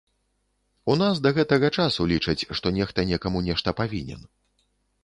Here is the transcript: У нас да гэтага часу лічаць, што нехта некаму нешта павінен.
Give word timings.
У 0.93 0.95
нас 1.01 1.21
да 1.25 1.33
гэтага 1.37 1.69
часу 1.83 2.09
лічаць, 2.13 2.37
што 2.61 2.67
нехта 2.79 2.99
некаму 3.13 3.47
нешта 3.51 3.79
павінен. 3.85 4.31